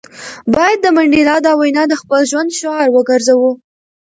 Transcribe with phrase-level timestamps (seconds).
[0.55, 3.51] باید د منډېلا دا وینا د خپل ژوند شعار وګرځوو.